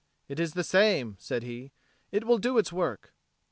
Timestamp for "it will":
2.11-2.39